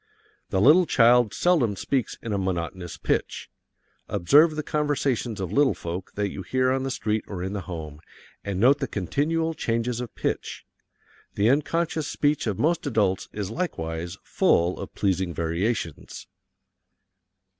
[0.49, 3.51] The little child seldom speaks in a monotonous pitch.
[4.09, 7.61] Observe the conversations of little folk that you hear on the street or in the
[7.69, 8.01] home,
[8.43, 10.65] and note the continual changes of pitch.
[11.35, 16.25] The unconscious speech of most adults is likewise full of pleasing variations.